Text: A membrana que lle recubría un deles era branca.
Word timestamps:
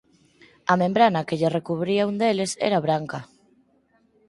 A 0.71 0.73
membrana 0.81 1.25
que 1.27 1.37
lle 1.39 1.53
recubría 1.57 2.07
un 2.11 2.15
deles 2.21 2.51
era 2.67 2.83
branca. 2.85 3.19